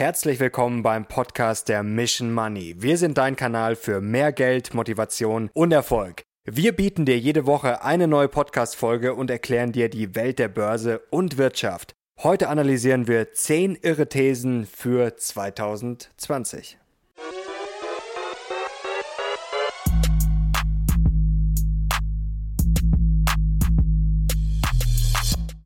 [0.00, 2.74] Herzlich willkommen beim Podcast der Mission Money.
[2.78, 6.22] Wir sind dein Kanal für mehr Geld, Motivation und Erfolg.
[6.46, 11.00] Wir bieten dir jede Woche eine neue Podcast-Folge und erklären dir die Welt der Börse
[11.10, 11.92] und Wirtschaft.
[12.22, 16.78] Heute analysieren wir 10 irre Thesen für 2020.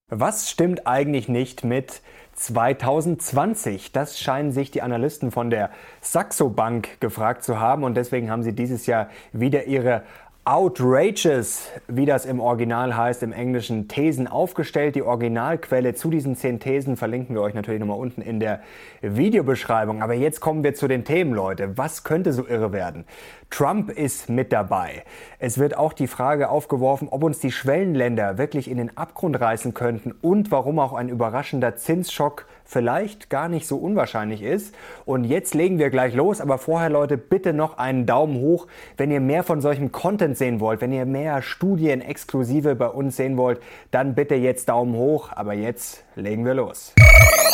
[0.09, 2.03] Was stimmt eigentlich nicht mit
[2.35, 3.93] 2020?
[3.93, 5.71] Das scheinen sich die Analysten von der
[6.01, 10.03] Saxo Bank gefragt zu haben und deswegen haben sie dieses Jahr wieder ihre
[10.47, 14.95] outrageous, wie das im Original heißt, im Englischen Thesen aufgestellt.
[14.95, 18.61] Die Originalquelle zu diesen zehn Thesen verlinken wir euch natürlich nochmal unten in der
[19.01, 20.03] Videobeschreibung.
[20.03, 21.79] Aber jetzt kommen wir zu den Themen, Leute.
[21.79, 23.07] Was könnte so irre werden?
[23.51, 25.05] Trump ist mit dabei.
[25.39, 29.75] Es wird auch die Frage aufgeworfen, ob uns die Schwellenländer wirklich in den Abgrund reißen
[29.75, 34.75] könnten und warum auch ein überraschender Zinsschock vielleicht gar nicht so unwahrscheinlich ist.
[35.05, 39.11] Und jetzt legen wir gleich los, aber vorher Leute, bitte noch einen Daumen hoch, wenn
[39.11, 43.37] ihr mehr von solchem Content sehen wollt, wenn ihr mehr Studien exklusive bei uns sehen
[43.37, 46.95] wollt, dann bitte jetzt Daumen hoch, aber jetzt legen wir los.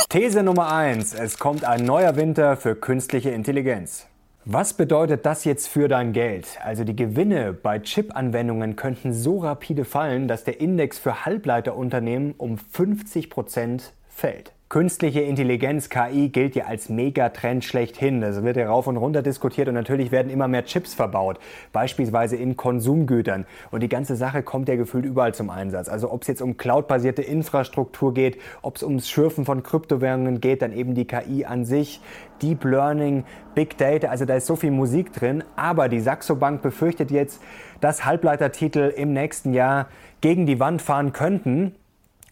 [0.09, 1.15] These Nummer 1.
[1.15, 4.10] Es kommt ein neuer Winter für künstliche Intelligenz.
[4.47, 6.59] Was bedeutet das jetzt für dein Geld?
[6.65, 12.57] Also die Gewinne bei Chip-Anwendungen könnten so rapide fallen, dass der Index für Halbleiterunternehmen um
[12.57, 14.55] 50 Prozent fällt.
[14.71, 18.21] Künstliche Intelligenz, KI, gilt ja als Megatrend schlechthin.
[18.21, 21.41] Das wird ja rauf und runter diskutiert und natürlich werden immer mehr Chips verbaut,
[21.73, 23.47] beispielsweise in Konsumgütern.
[23.73, 25.89] Und die ganze Sache kommt ja gefühlt überall zum Einsatz.
[25.89, 30.63] Also ob es jetzt um cloudbasierte Infrastruktur geht, ob es ums Schürfen von Kryptowährungen geht,
[30.63, 32.01] dann eben die KI an sich,
[32.41, 33.25] Deep Learning,
[33.57, 35.43] Big Data, also da ist so viel Musik drin.
[35.57, 37.43] Aber die Saxo Bank befürchtet jetzt,
[37.81, 39.89] dass Halbleitertitel im nächsten Jahr
[40.21, 41.75] gegen die Wand fahren könnten.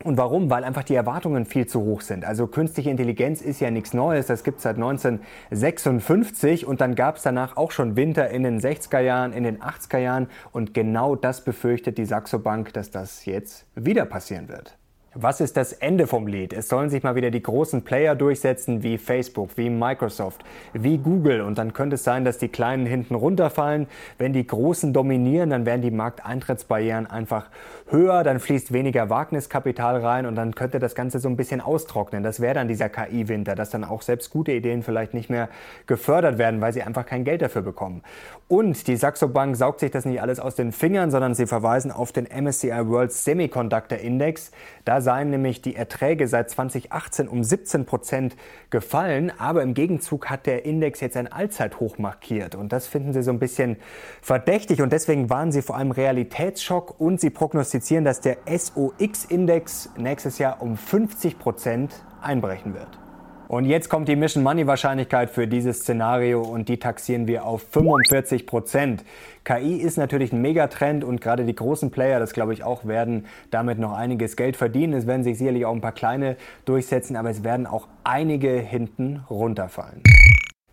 [0.04, 0.48] Und warum?
[0.48, 2.24] Weil einfach die Erwartungen viel zu hoch sind.
[2.24, 7.16] Also künstliche Intelligenz ist ja nichts Neues, das gibt es seit 1956 und dann gab
[7.16, 11.16] es danach auch schon Winter in den 60er Jahren, in den 80er Jahren und genau
[11.16, 14.77] das befürchtet die Saxo Bank, dass das jetzt wieder passieren wird.
[15.20, 16.52] Was ist das Ende vom Lied?
[16.52, 21.40] Es sollen sich mal wieder die großen Player durchsetzen wie Facebook, wie Microsoft, wie Google
[21.40, 23.88] und dann könnte es sein, dass die kleinen hinten runterfallen.
[24.16, 27.46] Wenn die großen dominieren, dann werden die Markteintrittsbarrieren einfach
[27.88, 32.22] höher, dann fließt weniger Wagniskapital rein und dann könnte das Ganze so ein bisschen austrocknen.
[32.22, 35.48] Das wäre dann dieser KI-Winter, dass dann auch selbst gute Ideen vielleicht nicht mehr
[35.88, 38.02] gefördert werden, weil sie einfach kein Geld dafür bekommen.
[38.46, 41.90] Und die Saxo Bank saugt sich das nicht alles aus den Fingern, sondern sie verweisen
[41.90, 44.52] auf den MSCI World Semiconductor Index.
[44.84, 48.36] Da seien nämlich die Erträge seit 2018 um 17 Prozent
[48.68, 53.22] gefallen, aber im Gegenzug hat der Index jetzt ein Allzeithoch markiert und das finden sie
[53.22, 53.78] so ein bisschen
[54.20, 60.36] verdächtig und deswegen waren sie vor allem Realitätsschock und sie prognostizieren, dass der SOX-Index nächstes
[60.36, 63.07] Jahr um 50 Prozent einbrechen wird.
[63.48, 67.62] Und jetzt kommt die Mission Money Wahrscheinlichkeit für dieses Szenario und die taxieren wir auf
[67.70, 69.04] 45 Prozent.
[69.44, 73.24] KI ist natürlich ein Megatrend und gerade die großen Player, das glaube ich auch, werden
[73.50, 74.92] damit noch einiges Geld verdienen.
[74.92, 79.24] Es werden sich sicherlich auch ein paar kleine durchsetzen, aber es werden auch einige hinten
[79.30, 80.02] runterfallen.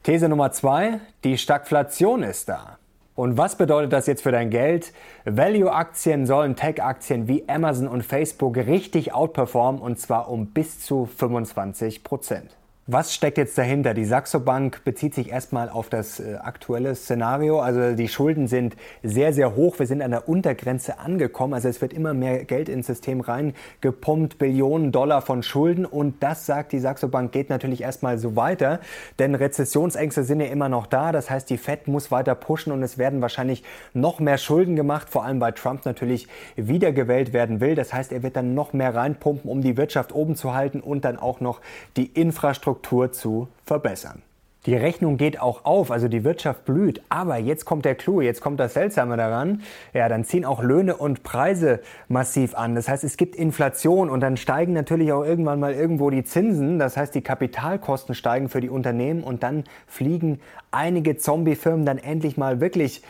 [0.03, 2.78] These Nummer zwei, die Stagflation ist da.
[3.16, 4.91] Und was bedeutet das jetzt für dein Geld?
[5.24, 12.03] Value-Aktien sollen Tech-Aktien wie Amazon und Facebook richtig outperformen und zwar um bis zu 25
[12.03, 12.58] Prozent.
[12.88, 13.96] Was steckt jetzt dahinter?
[13.96, 17.59] Die Saxo Bank bezieht sich erstmal auf das äh, aktuelle Szenario.
[17.59, 19.79] Also die Schulden sind sehr, sehr hoch.
[19.79, 21.56] Wir sind an der Untergrenze angekommen.
[21.56, 25.84] Also es wird immer mehr Geld ins System reingepumpt, Billionen Dollar von Schulden.
[25.84, 28.79] Und das, sagt die Saxo Bank, geht natürlich erstmal so weiter.
[29.17, 31.12] Denn Rezessionsängste sind ja immer noch da.
[31.12, 33.63] Das heißt, die Fed muss weiter pushen und es werden wahrscheinlich
[33.96, 35.09] noch mehr Schulden gemacht.
[35.09, 37.73] Vor allem, weil Trump natürlich wiedergewählt werden will.
[37.73, 41.03] Das heißt, er wird dann noch mehr reinpumpen, um die Wirtschaft oben zu halten und
[41.03, 41.62] dann auch noch
[41.97, 44.22] die Infrastruktur Struktur zu verbessern.
[44.66, 47.02] Die Rechnung geht auch auf, also die Wirtschaft blüht.
[47.08, 49.62] Aber jetzt kommt der Clou, jetzt kommt das Seltsame daran.
[49.94, 52.75] Ja, dann ziehen auch Löhne und Preise massiv an.
[52.75, 56.80] Das heißt, es gibt Inflation und dann steigen natürlich auch irgendwann mal irgendwo die Zinsen.
[56.80, 60.41] Das heißt, die Kapitalkosten steigen für die Unternehmen und dann fliegen
[60.72, 63.03] einige Zombie-Firmen dann endlich mal wirklich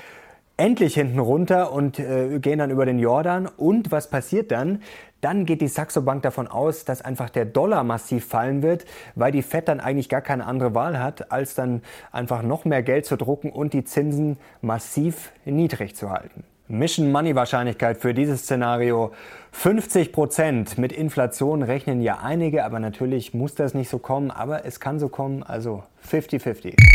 [0.57, 3.47] endlich hinten runter und äh, gehen dann über den Jordan.
[3.47, 4.81] Und was passiert dann?
[5.21, 8.85] Dann geht die Saxo Bank davon aus, dass einfach der Dollar massiv fallen wird,
[9.15, 11.81] weil die Fed dann eigentlich gar keine andere Wahl hat, als dann
[12.11, 16.43] einfach noch mehr Geld zu drucken und die Zinsen massiv niedrig zu halten.
[16.67, 19.11] Mission Money Wahrscheinlichkeit für dieses Szenario
[19.51, 20.77] 50 Prozent.
[20.77, 24.99] Mit Inflation rechnen ja einige, aber natürlich muss das nicht so kommen, aber es kann
[24.99, 26.94] so kommen, also 50-50.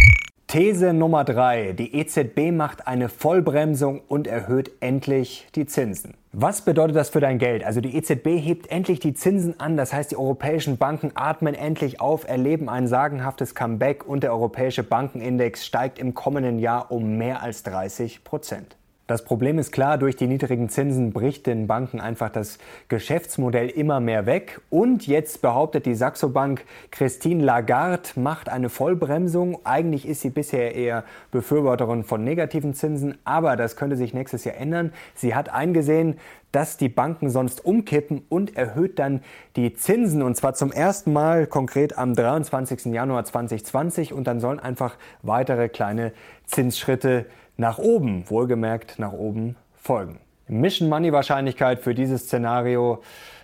[0.50, 6.14] These Nummer drei: Die EZB macht eine Vollbremsung und erhöht endlich die Zinsen.
[6.32, 7.62] Was bedeutet das für dein Geld?
[7.62, 12.00] Also die EZB hebt endlich die Zinsen an, das heißt die europäischen Banken atmen endlich
[12.00, 17.44] auf, erleben ein sagenhaftes Comeback und der europäische Bankenindex steigt im kommenden Jahr um mehr
[17.44, 18.76] als 30 Prozent.
[19.11, 23.99] Das Problem ist klar, durch die niedrigen Zinsen bricht den Banken einfach das Geschäftsmodell immer
[23.99, 24.61] mehr weg.
[24.71, 29.59] Und jetzt behauptet die Saxo Bank, Christine Lagarde macht eine Vollbremsung.
[29.65, 31.03] Eigentlich ist sie bisher eher
[31.33, 34.93] Befürworterin von negativen Zinsen, aber das könnte sich nächstes Jahr ändern.
[35.17, 36.17] Sie hat eingesehen,
[36.53, 39.23] dass die Banken sonst umkippen und erhöht dann
[39.57, 42.87] die Zinsen und zwar zum ersten Mal konkret am 23.
[42.87, 46.12] Januar 2020 und dann sollen einfach weitere kleine
[46.47, 47.27] Zinsschritte
[47.61, 50.19] nach oben, wohlgemerkt nach oben folgen.
[50.49, 53.03] Mission Money Wahrscheinlichkeit für dieses Szenario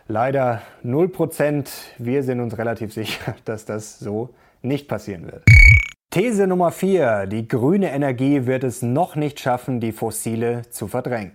[0.08, 1.68] leider 0%.
[1.98, 4.30] Wir sind uns relativ sicher, dass das so
[4.62, 5.44] nicht passieren wird.
[6.10, 7.26] These Nummer 4.
[7.26, 11.32] Die grüne Energie wird es noch nicht schaffen, die fossile zu verdrängen.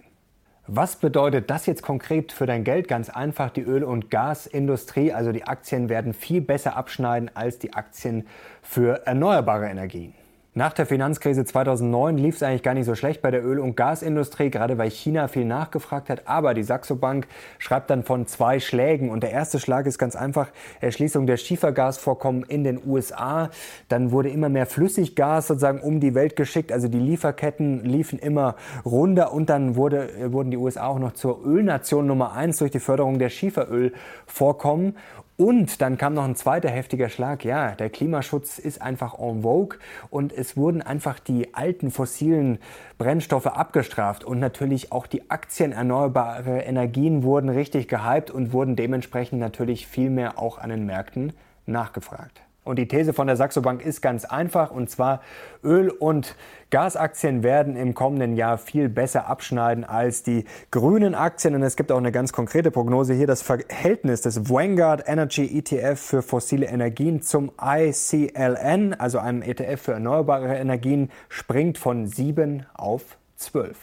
[0.66, 2.88] Was bedeutet das jetzt konkret für dein Geld?
[2.88, 7.74] Ganz einfach, die Öl- und Gasindustrie, also die Aktien werden viel besser abschneiden als die
[7.74, 8.28] Aktien
[8.63, 10.16] für erneuerbare Energien.
[10.53, 13.77] Nach der Finanzkrise 2009 lief es eigentlich gar nicht so schlecht bei der Öl- und
[13.77, 16.27] Gasindustrie, gerade weil China viel nachgefragt hat.
[16.27, 17.25] Aber die Saxo Bank
[17.57, 19.12] schreibt dann von zwei Schlägen.
[19.12, 20.50] Und der erste Schlag ist ganz einfach
[20.81, 23.50] Erschließung der Schiefergasvorkommen in den USA.
[23.88, 26.74] Dann wurde immer mehr Flüssiggas sozusagen um die Welt geschickt.
[26.74, 29.31] Also die Lieferketten liefen immer runter.
[29.31, 33.19] Und dann wurde, wurden die USA auch noch zur Ölnation Nummer eins durch die Förderung
[33.19, 34.97] der Schieferölvorkommen.
[35.42, 37.44] Und dann kam noch ein zweiter heftiger Schlag.
[37.44, 39.80] Ja, der Klimaschutz ist einfach en vogue
[40.12, 42.60] und es wurden einfach die alten fossilen
[43.00, 49.40] Brennstoffe abgestraft und natürlich auch die Aktien erneuerbare Energien wurden richtig gehypt und wurden dementsprechend
[49.40, 51.34] natürlich viel mehr auch an den Märkten
[51.66, 52.44] nachgefragt.
[52.63, 55.22] Und die These von der Saxo Bank ist ganz einfach und zwar
[55.63, 56.36] Öl- und
[56.69, 61.56] Gasaktien werden im kommenden Jahr viel besser abschneiden als die grünen Aktien.
[61.56, 63.25] Und es gibt auch eine ganz konkrete Prognose hier.
[63.25, 69.94] Das Verhältnis des Vanguard Energy ETF für fossile Energien zum ICLN, also einem ETF für
[69.94, 73.75] erneuerbare Energien, springt von 7 auf 12.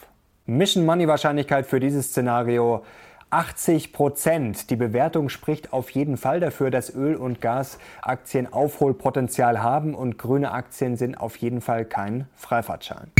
[0.47, 2.85] Mission Money Wahrscheinlichkeit für dieses Szenario
[3.31, 4.71] 80 Prozent.
[4.71, 10.53] Die Bewertung spricht auf jeden Fall dafür, dass Öl- und Gasaktien Aufholpotenzial haben und grüne
[10.53, 13.11] Aktien sind auf jeden Fall kein Freifahrtschein.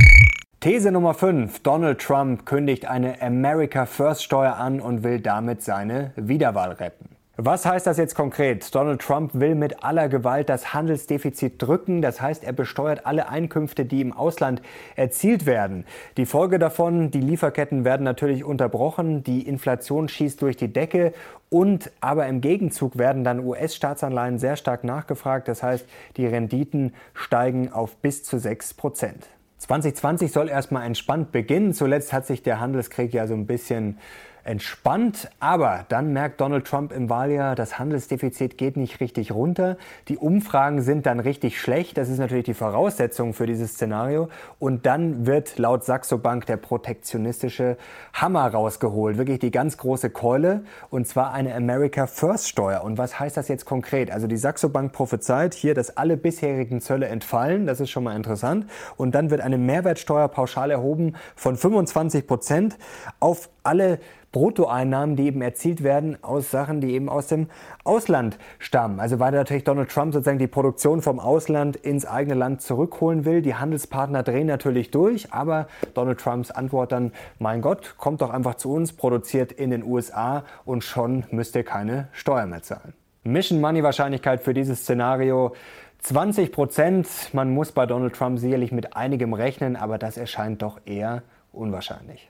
[0.61, 1.61] These Nummer 5.
[1.63, 7.08] Donald Trump kündigt eine America First Steuer an und will damit seine Wiederwahl retten.
[7.41, 8.75] Was heißt das jetzt konkret?
[8.75, 12.03] Donald Trump will mit aller Gewalt das Handelsdefizit drücken.
[12.03, 14.61] Das heißt, er besteuert alle Einkünfte, die im Ausland
[14.97, 15.85] erzielt werden.
[16.17, 21.13] Die Folge davon, die Lieferketten werden natürlich unterbrochen, die Inflation schießt durch die Decke
[21.49, 25.47] und aber im Gegenzug werden dann US-Staatsanleihen sehr stark nachgefragt.
[25.47, 25.87] Das heißt,
[26.17, 29.29] die Renditen steigen auf bis zu 6 Prozent.
[29.59, 31.73] 2020 soll erstmal entspannt beginnen.
[31.73, 33.99] Zuletzt hat sich der Handelskrieg ja so ein bisschen
[34.49, 35.29] entspannt.
[35.41, 39.77] Aber dann merkt Donald Trump im Wahljahr, das Handelsdefizit geht nicht richtig runter.
[40.09, 41.99] Die Umfragen sind dann richtig schlecht.
[41.99, 44.31] Das ist natürlich die Voraussetzung für dieses Szenario.
[44.59, 47.77] Und dann wird laut Saxo Bank der protektionistische
[48.15, 49.19] Hammer rausgeholt.
[49.19, 50.63] Wirklich die ganz große Keule.
[50.89, 52.83] Und zwar eine America First Steuer.
[52.83, 54.11] Und was heißt das jetzt konkret?
[54.11, 57.67] Also die Saxo Bank prophezeit hier, dass alle bisherigen Zölle entfallen.
[57.67, 58.67] Das ist schon mal interessant.
[58.97, 62.79] Und dann wird eine Mehrwertsteuer pauschal erhoben von 25 Prozent
[63.21, 63.99] auf alle
[64.33, 67.49] Bruttoeinnahmen, die eben erzielt werden aus Sachen, die eben aus dem
[67.85, 69.01] Ausland stammen.
[69.01, 73.43] Also weil natürlich Donald Trump sozusagen die Produktion vom Ausland ins eigene Land zurückholen will.
[73.43, 78.57] Die Handelspartner drehen natürlich durch, aber Donald Trumps Antwort dann, mein Gott, kommt doch einfach
[78.57, 82.93] zu uns, produziert in den USA und schon müsst ihr keine Steuer mehr zahlen.
[83.25, 85.55] Mission Money Wahrscheinlichkeit für dieses Szenario
[85.99, 87.09] 20 Prozent.
[87.33, 92.29] Man muss bei Donald Trump sicherlich mit einigem rechnen, aber das erscheint doch eher unwahrscheinlich.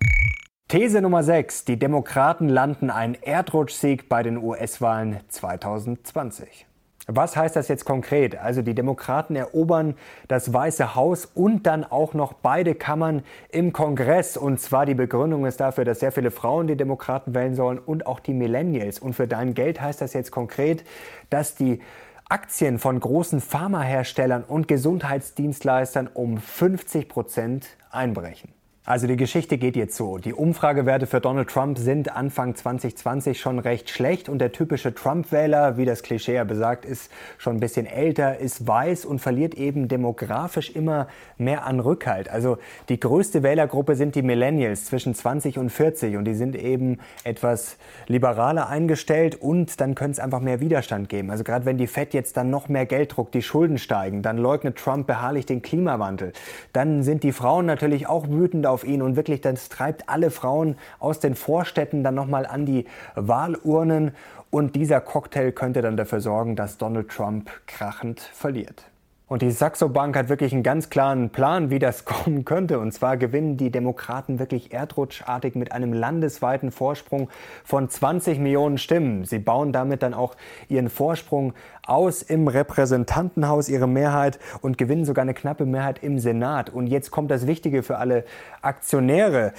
[0.68, 1.64] These Nummer 6.
[1.64, 6.66] Die Demokraten landen einen Erdrutschsieg bei den US-Wahlen 2020.
[7.06, 8.36] Was heißt das jetzt konkret?
[8.36, 9.94] Also die Demokraten erobern
[10.28, 14.36] das Weiße Haus und dann auch noch beide Kammern im Kongress.
[14.36, 18.06] Und zwar die Begründung ist dafür, dass sehr viele Frauen die Demokraten wählen sollen und
[18.06, 18.98] auch die Millennials.
[18.98, 20.84] Und für dein Geld heißt das jetzt konkret,
[21.30, 21.80] dass die
[22.28, 28.52] Aktien von großen Pharmaherstellern und Gesundheitsdienstleistern um 50 Prozent einbrechen.
[28.88, 30.16] Also die Geschichte geht jetzt so.
[30.16, 35.76] Die Umfragewerte für Donald Trump sind Anfang 2020 schon recht schlecht und der typische Trump-Wähler,
[35.76, 39.88] wie das Klischee ja besagt, ist schon ein bisschen älter, ist weiß und verliert eben
[39.88, 42.30] demografisch immer mehr an Rückhalt.
[42.30, 42.56] Also
[42.88, 47.76] die größte Wählergruppe sind die Millennials zwischen 20 und 40 und die sind eben etwas
[48.06, 51.30] liberaler eingestellt und dann könnte es einfach mehr Widerstand geben.
[51.30, 54.38] Also gerade wenn die Fed jetzt dann noch mehr Geld druckt, die Schulden steigen, dann
[54.38, 56.32] leugnet Trump beharrlich den Klimawandel.
[56.72, 60.30] Dann sind die Frauen natürlich auch wütend auf auf ihn und wirklich, das treibt alle
[60.30, 62.84] Frauen aus den Vorstädten dann nochmal an die
[63.16, 64.12] Wahlurnen
[64.50, 68.84] und dieser Cocktail könnte dann dafür sorgen, dass Donald Trump krachend verliert.
[69.26, 72.78] Und die Saxo Bank hat wirklich einen ganz klaren Plan, wie das kommen könnte.
[72.78, 77.28] Und zwar gewinnen die Demokraten wirklich erdrutschartig mit einem landesweiten Vorsprung
[77.64, 79.24] von 20 Millionen Stimmen.
[79.24, 80.34] Sie bauen damit dann auch
[80.68, 81.52] ihren Vorsprung
[81.88, 86.70] aus im Repräsentantenhaus, ihre Mehrheit und gewinnen sogar eine knappe Mehrheit im Senat.
[86.70, 88.24] Und jetzt kommt das Wichtige für alle
[88.62, 89.52] Aktionäre.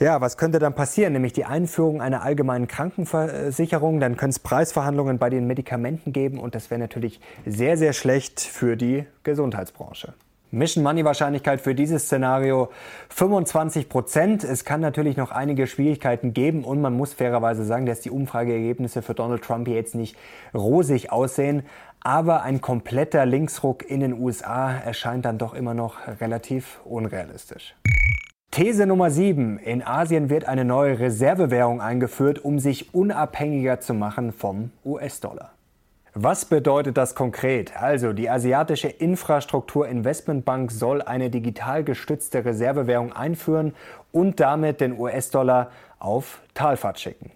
[0.00, 1.12] Ja, was könnte dann passieren?
[1.12, 4.00] Nämlich die Einführung einer allgemeinen Krankenversicherung.
[4.00, 6.38] Dann könnte es Preisverhandlungen bei den Medikamenten geben.
[6.38, 10.14] Und das wäre natürlich sehr, sehr schlecht für die Gesundheitsbranche.
[10.54, 12.68] Mission Money Wahrscheinlichkeit für dieses Szenario
[13.08, 14.44] 25 Prozent.
[14.44, 19.00] Es kann natürlich noch einige Schwierigkeiten geben und man muss fairerweise sagen, dass die Umfrageergebnisse
[19.00, 20.14] für Donald Trump jetzt nicht
[20.52, 21.62] rosig aussehen.
[22.00, 27.74] Aber ein kompletter Linksruck in den USA erscheint dann doch immer noch relativ unrealistisch.
[28.50, 29.56] These Nummer 7.
[29.56, 35.52] In Asien wird eine neue Reservewährung eingeführt, um sich unabhängiger zu machen vom US-Dollar.
[36.14, 37.74] Was bedeutet das konkret?
[37.74, 43.74] Also, die asiatische Infrastruktur-Investmentbank soll eine digital gestützte Reservewährung einführen
[44.12, 47.30] und damit den US-Dollar auf Talfahrt schicken.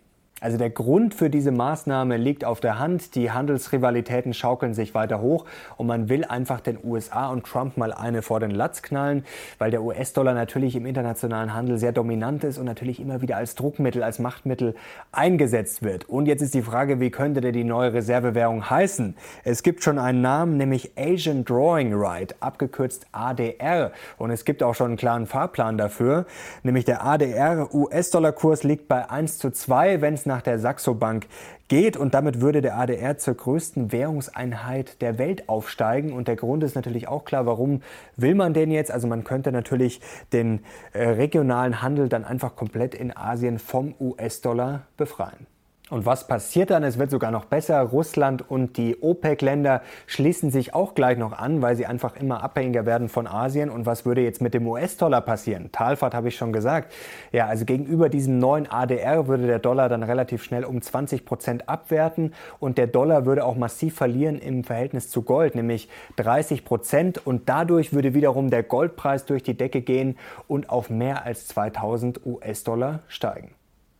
[0.46, 3.16] Also der Grund für diese Maßnahme liegt auf der Hand.
[3.16, 5.44] Die Handelsrivalitäten schaukeln sich weiter hoch
[5.76, 9.24] und man will einfach den USA und Trump mal eine vor den Latz knallen,
[9.58, 13.56] weil der US-Dollar natürlich im internationalen Handel sehr dominant ist und natürlich immer wieder als
[13.56, 14.76] Druckmittel, als Machtmittel
[15.10, 16.08] eingesetzt wird.
[16.08, 19.16] Und jetzt ist die Frage, wie könnte der die neue Reservewährung heißen?
[19.42, 23.90] Es gibt schon einen Namen, nämlich Asian Drawing Right, abgekürzt ADR.
[24.16, 26.24] Und es gibt auch schon einen klaren Fahrplan dafür,
[26.62, 31.26] nämlich der ADR US-Dollar-Kurs liegt bei 1 zu 2, wenn es nach der Saxo Bank
[31.68, 36.62] geht und damit würde der ADR zur größten Währungseinheit der Welt aufsteigen und der Grund
[36.62, 37.82] ist natürlich auch klar, warum
[38.16, 38.90] will man den jetzt?
[38.90, 40.00] Also man könnte natürlich
[40.32, 40.60] den
[40.92, 45.46] äh, regionalen Handel dann einfach komplett in Asien vom US-Dollar befreien.
[45.88, 46.82] Und was passiert dann?
[46.82, 47.80] Es wird sogar noch besser.
[47.80, 52.86] Russland und die OPEC-Länder schließen sich auch gleich noch an, weil sie einfach immer abhängiger
[52.86, 53.70] werden von Asien.
[53.70, 55.70] Und was würde jetzt mit dem US-Dollar passieren?
[55.70, 56.92] Talfahrt habe ich schon gesagt.
[57.30, 61.68] Ja, also gegenüber diesem neuen ADR würde der Dollar dann relativ schnell um 20 Prozent
[61.68, 67.24] abwerten und der Dollar würde auch massiv verlieren im Verhältnis zu Gold, nämlich 30 Prozent.
[67.24, 72.26] Und dadurch würde wiederum der Goldpreis durch die Decke gehen und auf mehr als 2000
[72.26, 73.50] US-Dollar steigen.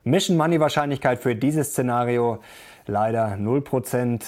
[0.07, 2.39] Mission Money Wahrscheinlichkeit für dieses Szenario
[2.87, 4.23] leider 0%.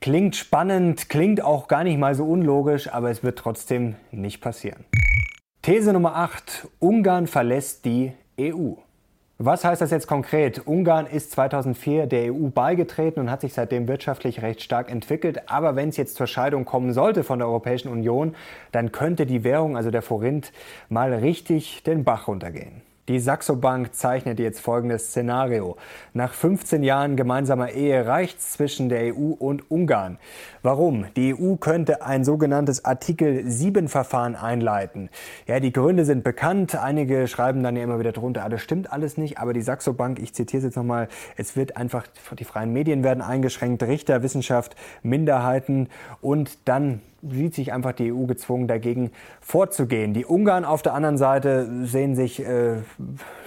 [0.00, 4.86] Klingt spannend, klingt auch gar nicht mal so unlogisch, aber es wird trotzdem nicht passieren.
[5.60, 6.68] These Nummer 8.
[6.78, 8.76] Ungarn verlässt die EU.
[9.36, 10.66] Was heißt das jetzt konkret?
[10.66, 15.50] Ungarn ist 2004 der EU beigetreten und hat sich seitdem wirtschaftlich recht stark entwickelt.
[15.50, 18.34] Aber wenn es jetzt zur Scheidung kommen sollte von der Europäischen Union,
[18.72, 20.50] dann könnte die Währung, also der Forint,
[20.88, 22.80] mal richtig den Bach runtergehen.
[23.10, 25.76] Die Saxo Bank zeichnet jetzt folgendes Szenario.
[26.14, 30.18] Nach 15 Jahren gemeinsamer Ehe reicht's zwischen der EU und Ungarn.
[30.62, 31.06] Warum?
[31.16, 35.10] Die EU könnte ein sogenanntes Artikel 7 Verfahren einleiten.
[35.48, 36.76] Ja, die Gründe sind bekannt.
[36.76, 39.38] Einige schreiben dann ja immer wieder drunter, ah, das stimmt alles nicht.
[39.38, 42.06] Aber die Saxo Bank, ich zitiere es jetzt nochmal, es wird einfach,
[42.38, 45.88] die freien Medien werden eingeschränkt, Richter, Wissenschaft, Minderheiten
[46.20, 49.10] und dann sieht sich einfach die EU gezwungen, dagegen
[49.40, 50.14] vorzugehen.
[50.14, 52.76] Die Ungarn auf der anderen Seite sehen sich äh,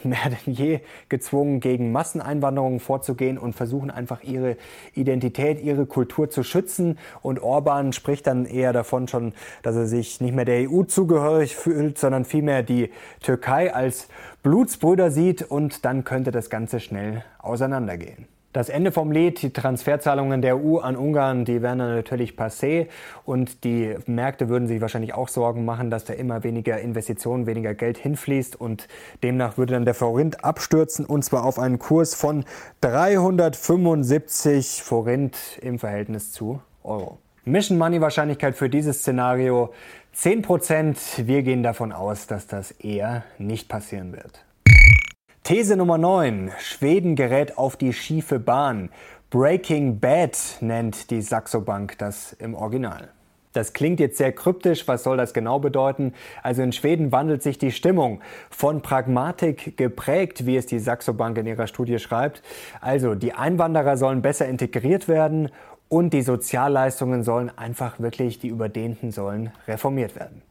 [0.03, 4.57] mehr denn je gezwungen, gegen Masseneinwanderung vorzugehen und versuchen einfach ihre
[4.93, 6.97] Identität, ihre Kultur zu schützen.
[7.21, 11.55] Und Orban spricht dann eher davon schon, dass er sich nicht mehr der EU zugehörig
[11.55, 14.07] fühlt, sondern vielmehr die Türkei als
[14.43, 18.27] Blutsbrüder sieht und dann könnte das Ganze schnell auseinandergehen.
[18.53, 22.85] Das Ende vom Lied, die Transferzahlungen der EU an Ungarn, die wären dann natürlich passé
[23.25, 27.73] und die Märkte würden sich wahrscheinlich auch Sorgen machen, dass da immer weniger Investitionen, weniger
[27.73, 28.87] Geld hinfließt und
[29.23, 32.45] demnach würde dann der Forint abstürzen und zwar auf einen Kurs von
[32.81, 37.17] 375 Forint im Verhältnis zu Euro.
[37.45, 39.73] Mission Money Wahrscheinlichkeit für dieses Szenario
[40.15, 41.25] 10%.
[41.25, 44.45] Wir gehen davon aus, dass das eher nicht passieren wird.
[45.43, 46.53] These Nummer 9.
[46.57, 48.89] Schweden gerät auf die schiefe Bahn.
[49.29, 53.09] Breaking Bad nennt die Saxo Bank das im Original.
[53.51, 54.87] Das klingt jetzt sehr kryptisch.
[54.87, 56.13] Was soll das genau bedeuten?
[56.43, 61.37] Also in Schweden wandelt sich die Stimmung von Pragmatik geprägt, wie es die Saxo Bank
[61.37, 62.41] in ihrer Studie schreibt.
[62.79, 65.49] Also die Einwanderer sollen besser integriert werden
[65.89, 70.41] und die Sozialleistungen sollen einfach wirklich, die Überdehnten sollen reformiert werden.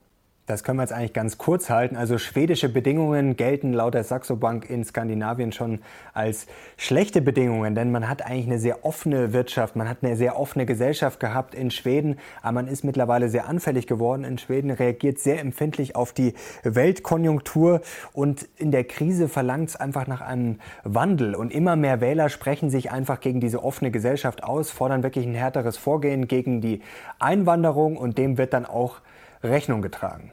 [0.46, 1.94] Das können wir jetzt eigentlich ganz kurz halten.
[1.94, 5.78] Also schwedische Bedingungen gelten laut der Saxo Bank in Skandinavien schon
[6.14, 10.36] als schlechte Bedingungen, denn man hat eigentlich eine sehr offene Wirtschaft, man hat eine sehr
[10.36, 15.20] offene Gesellschaft gehabt in Schweden, aber man ist mittlerweile sehr anfällig geworden in Schweden, reagiert
[15.20, 16.34] sehr empfindlich auf die
[16.64, 17.80] Weltkonjunktur
[18.12, 22.68] und in der Krise verlangt es einfach nach einem Wandel und immer mehr Wähler sprechen
[22.68, 26.82] sich einfach gegen diese offene Gesellschaft aus, fordern wirklich ein härteres Vorgehen gegen die
[27.20, 29.02] Einwanderung und dem wird dann auch
[29.42, 30.32] Rechnung getragen.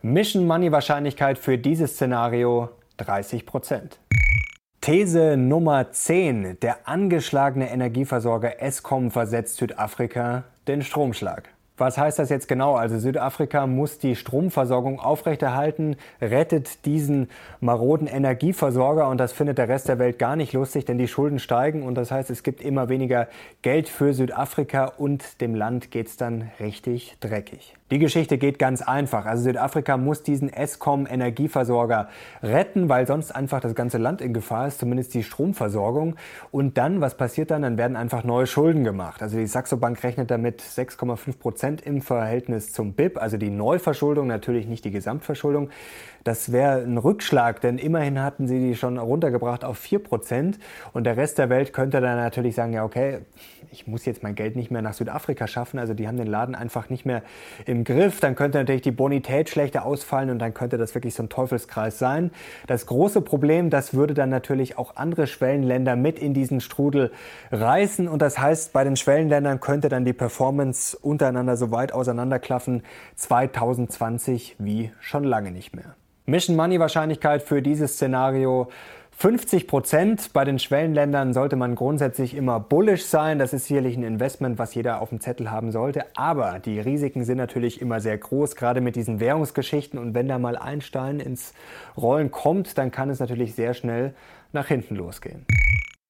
[0.00, 3.98] Mission Money Wahrscheinlichkeit für dieses Szenario 30%
[4.80, 6.60] These Nummer 10.
[6.60, 11.50] Der angeschlagene Energieversorger Eskom versetzt Südafrika den Stromschlag.
[11.78, 12.74] Was heißt das jetzt genau?
[12.74, 17.28] Also Südafrika muss die Stromversorgung aufrechterhalten, rettet diesen
[17.60, 21.38] maroden Energieversorger und das findet der Rest der Welt gar nicht lustig, denn die Schulden
[21.38, 23.28] steigen und das heißt, es gibt immer weniger
[23.62, 27.74] Geld für Südafrika und dem Land geht es dann richtig dreckig.
[27.90, 29.24] Die Geschichte geht ganz einfach.
[29.24, 32.08] Also Südafrika muss diesen Eskom Energieversorger
[32.42, 36.16] retten, weil sonst einfach das ganze Land in Gefahr ist, zumindest die Stromversorgung.
[36.50, 37.62] Und dann, was passiert dann?
[37.62, 39.22] Dann werden einfach neue Schulden gemacht.
[39.22, 44.26] Also die Saxo Bank rechnet damit 6,5 Prozent im Verhältnis zum BIP, also die Neuverschuldung,
[44.26, 45.70] natürlich nicht die Gesamtverschuldung.
[46.24, 50.58] Das wäre ein Rückschlag, denn immerhin hatten sie die schon runtergebracht auf 4 Prozent.
[50.92, 53.20] Und der Rest der Welt könnte dann natürlich sagen, ja okay,
[53.70, 55.78] ich muss jetzt mein Geld nicht mehr nach Südafrika schaffen.
[55.78, 57.22] Also die haben den Laden einfach nicht mehr
[57.66, 58.20] im Griff.
[58.20, 61.98] Dann könnte natürlich die Bonität schlechter ausfallen und dann könnte das wirklich so ein Teufelskreis
[61.98, 62.30] sein.
[62.66, 67.12] Das große Problem, das würde dann natürlich auch andere Schwellenländer mit in diesen Strudel
[67.52, 68.08] reißen.
[68.08, 72.82] Und das heißt, bei den Schwellenländern könnte dann die Performance untereinander so weit auseinanderklaffen
[73.16, 75.94] 2020 wie schon lange nicht mehr.
[76.28, 78.68] Mission Money Wahrscheinlichkeit für dieses Szenario
[79.12, 80.34] 50 Prozent.
[80.34, 83.38] Bei den Schwellenländern sollte man grundsätzlich immer bullish sein.
[83.38, 86.04] Das ist sicherlich ein Investment, was jeder auf dem Zettel haben sollte.
[86.18, 89.98] Aber die Risiken sind natürlich immer sehr groß, gerade mit diesen Währungsgeschichten.
[89.98, 91.54] Und wenn da mal ein Stein ins
[91.96, 94.12] Rollen kommt, dann kann es natürlich sehr schnell
[94.52, 95.46] nach hinten losgehen.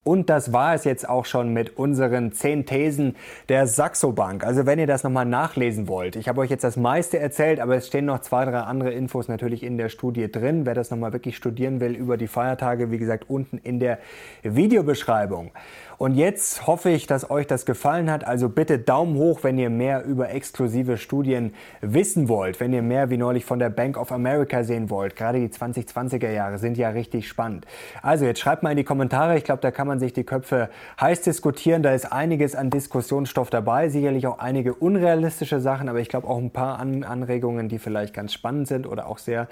[0.08, 3.14] Und das war es jetzt auch schon mit unseren zehn Thesen
[3.50, 4.42] der Saxo Bank.
[4.42, 7.76] Also wenn ihr das nochmal nachlesen wollt, ich habe euch jetzt das meiste erzählt, aber
[7.76, 10.64] es stehen noch zwei, drei andere Infos natürlich in der Studie drin.
[10.64, 13.98] Wer das nochmal wirklich studieren will über die Feiertage, wie gesagt, unten in der
[14.42, 15.50] Videobeschreibung.
[15.98, 18.24] Und jetzt hoffe ich, dass euch das gefallen hat.
[18.24, 22.60] Also bitte Daumen hoch, wenn ihr mehr über exklusive Studien wissen wollt.
[22.60, 25.16] Wenn ihr mehr wie neulich von der Bank of America sehen wollt.
[25.16, 27.66] Gerade die 2020er Jahre sind ja richtig spannend.
[28.00, 29.36] Also jetzt schreibt mal in die Kommentare.
[29.36, 31.82] Ich glaube, da kann man sich die Köpfe heiß diskutieren.
[31.82, 33.88] Da ist einiges an Diskussionsstoff dabei.
[33.88, 38.14] Sicherlich auch einige unrealistische Sachen, aber ich glaube auch ein paar an Anregungen, die vielleicht
[38.14, 39.48] ganz spannend sind oder auch sehr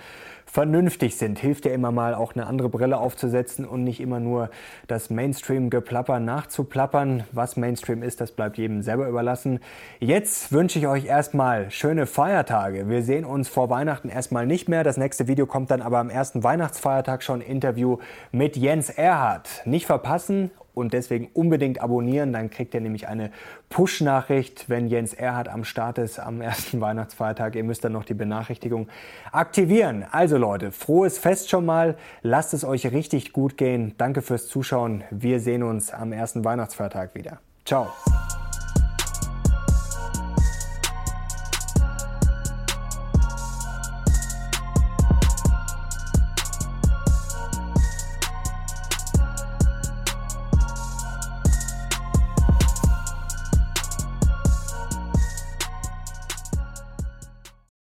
[0.46, 1.38] vernünftig sind.
[1.38, 4.48] Hilft ja immer mal auch eine andere Brille aufzusetzen und nicht immer nur
[4.86, 7.24] das Mainstream-Geplapper nachzuplappern.
[7.32, 9.60] Was Mainstream ist, das bleibt jedem selber überlassen.
[10.00, 12.90] Jetzt wünsche ich euch erstmal schöne Feiertage.
[12.90, 14.84] Wir sehen uns vor Weihnachten erstmal nicht mehr.
[14.84, 17.98] Das nächste Video kommt dann aber am ersten Weihnachtsfeiertag schon Interview
[18.32, 19.62] mit Jens Erhardt.
[19.64, 22.32] Nicht verpassen und deswegen unbedingt abonnieren.
[22.32, 23.30] Dann kriegt ihr nämlich eine
[23.70, 27.56] Push-Nachricht, wenn Jens Erhard am Start ist am ersten Weihnachtsfeiertag.
[27.56, 28.88] Ihr müsst dann noch die Benachrichtigung
[29.32, 30.04] aktivieren.
[30.10, 31.96] Also Leute, frohes Fest schon mal.
[32.22, 33.94] Lasst es euch richtig gut gehen.
[33.96, 35.02] Danke fürs Zuschauen.
[35.10, 37.40] Wir sehen uns am ersten Weihnachtsfeiertag wieder.
[37.64, 37.88] Ciao.